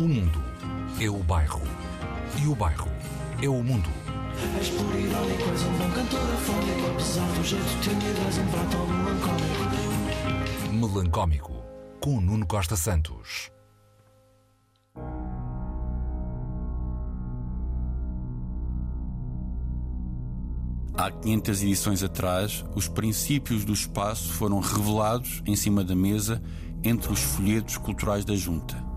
O 0.00 0.08
mundo 0.08 0.42
é 0.98 1.10
o 1.10 1.18
bairro. 1.18 1.60
E 2.42 2.46
o 2.46 2.54
bairro 2.54 2.88
é 3.42 3.48
o 3.50 3.62
mundo. 3.62 3.90
És 4.58 4.70
puro 4.70 4.98
irónico, 4.98 5.42
és 5.50 5.62
um 5.62 5.72
bom 5.76 5.90
cantor 5.90 6.20
afónico 6.20 6.86
Apesar 6.90 7.26
do 7.34 7.44
jeito 7.44 7.80
tímido, 7.82 8.18
és 8.26 8.38
um 8.38 8.46
prato 8.46 8.78
melancólico 8.88 9.60
Melancómico. 10.72 11.52
Com 12.00 12.18
Nuno 12.18 12.46
Costa 12.46 12.76
Santos. 12.76 13.50
Há 20.94 21.10
500 21.10 21.62
edições 21.62 22.02
atrás, 22.02 22.64
os 22.74 22.88
princípios 22.88 23.66
do 23.66 23.74
espaço 23.74 24.32
foram 24.32 24.60
revelados 24.60 25.42
em 25.44 25.54
cima 25.54 25.84
da 25.84 25.94
mesa 25.94 26.42
entre 26.82 27.12
os 27.12 27.20
folhetos 27.20 27.76
culturais 27.76 28.24
da 28.24 28.34
Junta. 28.34 28.89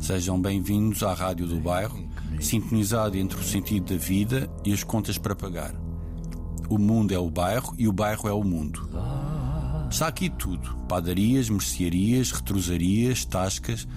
Sejam 0.00 0.40
bem-vindos 0.40 1.02
à 1.02 1.12
Rádio 1.12 1.46
do 1.46 1.56
Bairro, 1.56 2.08
sintonizado 2.40 3.18
entre 3.18 3.38
o 3.38 3.42
sentido 3.42 3.92
da 3.92 3.98
vida 3.98 4.48
e 4.64 4.72
as 4.72 4.84
contas 4.84 5.18
para 5.18 5.34
pagar. 5.34 5.74
O 6.70 6.78
mundo 6.78 7.12
é 7.12 7.18
o 7.18 7.28
bairro 7.28 7.74
e 7.76 7.88
o 7.88 7.92
bairro 7.92 8.28
é 8.28 8.32
o 8.32 8.44
mundo. 8.44 8.88
Está 9.90 10.06
aqui 10.06 10.30
tudo: 10.30 10.76
padarias, 10.88 11.50
mercearias, 11.50 12.30
retrosarias, 12.30 13.24
tascas, 13.24 13.88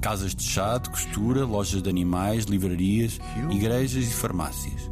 casas 0.00 0.34
de 0.34 0.42
chá, 0.42 0.78
de 0.78 0.90
costura, 0.90 1.44
lojas 1.44 1.82
de 1.82 1.90
animais, 1.90 2.46
livrarias, 2.46 3.20
igrejas 3.50 4.08
e 4.08 4.14
farmácias. 4.14 4.90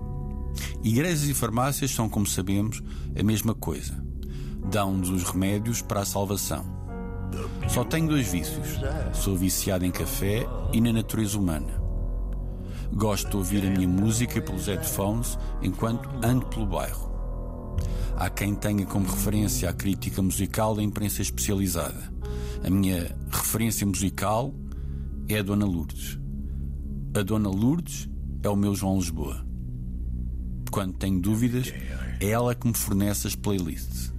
Igrejas 0.84 1.24
e 1.24 1.34
farmácias 1.34 1.90
são, 1.90 2.08
como 2.08 2.26
sabemos, 2.26 2.82
a 3.18 3.22
mesma 3.22 3.54
coisa. 3.54 4.04
Dão-nos 4.70 5.08
os 5.08 5.24
remédios 5.24 5.80
para 5.80 6.02
a 6.02 6.04
salvação. 6.04 6.77
Só 7.68 7.84
tenho 7.84 8.08
dois 8.08 8.32
vícios. 8.32 8.80
Sou 9.12 9.36
viciado 9.36 9.84
em 9.84 9.90
café 9.90 10.46
e 10.72 10.80
na 10.80 10.92
natureza 10.92 11.38
humana. 11.38 11.80
Gosto 12.92 13.30
de 13.30 13.36
ouvir 13.36 13.66
a 13.66 13.70
minha 13.70 13.86
música 13.86 14.40
pelos 14.40 14.66
headphones 14.66 15.38
enquanto 15.62 16.08
ando 16.24 16.46
pelo 16.46 16.66
bairro. 16.66 17.08
Há 18.16 18.30
quem 18.30 18.54
tenha 18.54 18.86
como 18.86 19.06
referência 19.06 19.68
a 19.68 19.72
crítica 19.72 20.22
musical 20.22 20.74
da 20.74 20.82
imprensa 20.82 21.22
especializada. 21.22 22.12
A 22.64 22.70
minha 22.70 23.14
referência 23.30 23.86
musical 23.86 24.52
é 25.28 25.38
a 25.38 25.42
Dona 25.42 25.66
Lourdes. 25.66 26.18
A 27.14 27.22
Dona 27.22 27.48
Lourdes 27.48 28.08
é 28.42 28.48
o 28.48 28.56
meu 28.56 28.74
João 28.74 28.96
Lisboa. 28.96 29.46
Quando 30.70 30.94
tenho 30.94 31.20
dúvidas, 31.20 31.72
é 32.20 32.30
ela 32.30 32.54
que 32.54 32.66
me 32.66 32.74
fornece 32.74 33.26
as 33.26 33.34
playlists. 33.34 34.12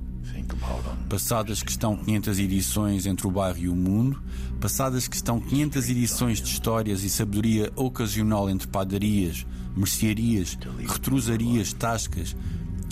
Passadas 1.08 1.64
que 1.64 1.72
estão 1.72 1.98
500 1.98 2.40
edições 2.40 3.06
entre 3.06 3.28
o 3.28 3.32
bairro 3.32 3.58
e 3.58 3.70
o 3.70 3.76
mundo, 3.76 4.22
passadas 4.60 5.08
que 5.08 5.16
estão 5.16 5.40
500 5.40 5.90
edições 5.90 6.42
de 6.42 6.50
histórias 6.50 7.04
e 7.04 7.10
sabedoria 7.10 7.72
ocasional 7.76 8.50
entre 8.50 8.68
padarias, 8.68 9.46
mercearias, 9.76 10.58
retrosarias, 10.88 11.74
tascas, 11.74 12.36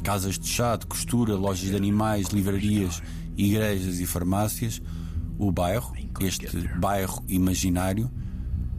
casas 0.03 0.39
de 0.39 0.47
chá, 0.47 0.75
de 0.75 0.85
costura, 0.85 1.35
lojas 1.35 1.69
de 1.69 1.75
animais, 1.75 2.29
livrarias, 2.29 3.01
igrejas 3.35 3.99
e 3.99 4.05
farmácias, 4.05 4.81
o 5.37 5.51
bairro, 5.51 5.93
este 6.21 6.47
bairro 6.79 7.23
imaginário, 7.27 8.09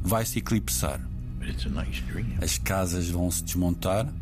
vai 0.03 0.25
se 0.25 0.39
eclipsar. 0.39 1.01
As 2.43 2.59
casas 2.59 3.09
vão 3.09 3.31
se 3.31 3.45
desmontar, 3.45 4.13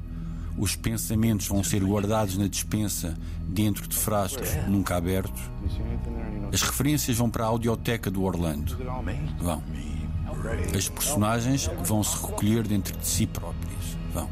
os 0.58 0.74
pensamentos 0.74 1.48
vão 1.48 1.62
ser 1.62 1.84
guardados 1.84 2.38
na 2.38 2.46
despensa 2.46 3.16
dentro 3.46 3.86
de 3.86 3.96
frascos 3.96 4.48
nunca 4.66 4.96
abertos. 4.96 5.42
As 6.52 6.62
referências 6.62 7.16
vão 7.16 7.28
para 7.28 7.44
a 7.44 7.48
audioteca 7.48 8.10
do 8.10 8.22
Orlando. 8.22 8.76
Vão. 9.38 9.62
As 10.74 10.88
personagens 10.88 11.70
vão 11.84 12.02
se 12.02 12.16
recolher 12.24 12.66
dentro 12.66 12.96
de 12.96 13.06
si 13.06 13.26
próprias. 13.26 13.96
Vão. 14.12 14.28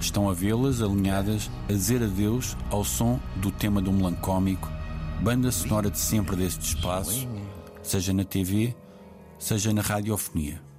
Estão 0.00 0.28
a 0.28 0.32
vê-las 0.32 0.80
alinhadas 0.80 1.50
a 1.68 1.72
dizer 1.72 2.02
adeus 2.02 2.56
ao 2.70 2.84
som 2.84 3.20
do 3.36 3.50
tema 3.50 3.80
do 3.80 3.92
melancómico, 3.92 4.70
banda 5.20 5.50
sonora 5.52 5.90
de 5.90 5.98
sempre 5.98 6.36
deste 6.36 6.74
espaço, 6.74 7.28
seja 7.82 8.12
na 8.12 8.24
TV, 8.24 8.74
seja 9.38 9.72
na 9.72 9.82
radiofonia. 9.82 10.71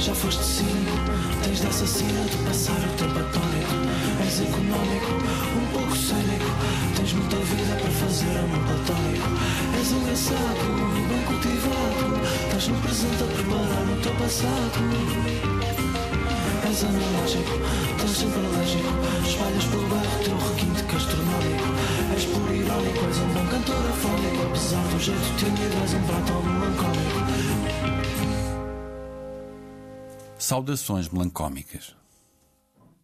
Já 0.00 0.14
foste 0.14 0.42
cínico 0.42 0.96
Tens 1.44 1.60
de 1.60 1.66
assassino 1.66 2.24
de 2.24 2.36
passar 2.48 2.78
o 2.78 2.96
tempo 2.96 3.18
atónico 3.18 3.74
És 4.26 4.40
económico, 4.40 5.12
um 5.56 5.66
pouco 5.72 5.96
cénico. 5.96 6.50
Tens 6.96 7.12
muita 7.12 7.36
vida 7.36 7.76
para 7.76 7.90
fazer 7.90 8.38
amor 8.38 8.60
platónico 8.64 9.28
És 9.78 9.92
engraçado, 9.92 10.64
bem 11.08 11.22
cultivado. 11.24 12.20
Estás 12.46 12.68
no 12.68 12.76
presente 12.80 13.22
a 13.22 13.26
preparar 13.26 13.84
o 13.92 14.00
teu 14.02 14.14
passado. 14.14 14.78
És 16.68 16.84
analógico, 16.84 17.54
estás 17.96 18.10
sempre 18.10 18.46
alérgico. 18.46 18.92
Espalhas 19.26 19.64
pelo 19.64 19.88
bairro 19.88 20.18
teu 20.24 20.36
requinte 20.36 20.82
gastronómico. 20.92 21.68
És 22.14 22.24
puro 22.24 22.54
irónico, 22.54 23.04
és 23.08 23.18
um 23.18 23.28
bom 23.34 23.46
cantor 23.46 23.84
afónico. 23.90 24.46
Apesar 24.46 24.84
do 24.84 24.98
jeito 25.00 25.36
tímido, 25.36 25.76
és 25.82 25.94
um 25.94 26.02
prato 26.02 26.32
melancólico 26.42 27.59
Saudações 30.50 31.08
melancómicas. 31.08 31.94